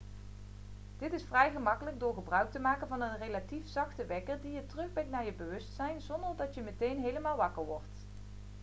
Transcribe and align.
dit 0.99 1.13
is 1.13 1.23
vrij 1.23 1.51
gemakkelijk 1.51 1.99
door 1.99 2.13
gebruik 2.13 2.51
te 2.51 2.59
maken 2.59 2.87
van 2.87 3.01
een 3.01 3.17
relatief 3.17 3.67
zachte 3.67 4.05
wekker 4.05 4.41
die 4.41 4.51
je 4.51 4.65
terugbrengt 4.65 5.11
naar 5.11 5.25
je 5.25 5.33
bewustzijn 5.33 6.01
zonder 6.01 6.29
dat 6.37 6.53
je 6.55 6.61
meteen 6.61 6.99
helemaal 6.99 7.37
wakker 7.37 7.63
wordt 7.65 8.05